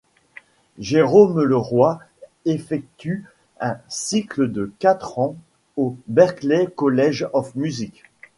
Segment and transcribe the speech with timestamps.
[0.79, 1.99] Jérôme Leroy
[2.45, 3.23] effectue
[3.59, 5.35] un cycle de quatre ans
[5.77, 8.01] au Berklee College of Music.